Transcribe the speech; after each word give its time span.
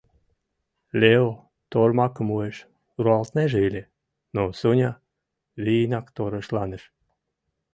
Лео 0.99 1.27
тормакым 1.71 2.27
уэш 2.35 2.57
руалтынеже 3.03 3.59
ыле, 3.67 3.83
но 4.35 4.41
Соня 4.59 4.91
вийынак 5.63 6.05
торешланыш. 6.15 6.83